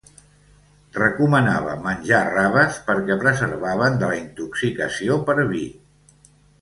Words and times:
Recomanava 0.95 1.75
menjar 1.83 2.23
raves 2.37 2.79
perquè 2.89 3.19
preservaven 3.25 4.01
de 4.05 4.13
la 4.15 4.19
intoxicació 4.25 5.23
per 5.29 5.37
vi. 5.55 5.63